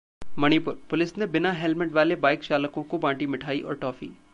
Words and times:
मणिपुरः 0.39 0.77
police 0.89 1.17
ने 1.17 1.27
बिना 1.27 1.51
helmet 1.53 1.91
वाले 1.91 2.15
बाइक 2.25 2.43
चालकों 2.43 2.83
को 2.83 2.97
बांटी 2.97 3.27
मिठाई 3.27 3.61
और 3.61 3.75
टॉफी 3.75 4.11